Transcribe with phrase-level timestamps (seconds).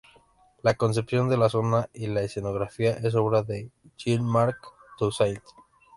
[0.63, 4.57] La concepción de la zona y la escenografía es obra de de Jean-Marc
[4.97, 5.43] Toussaint.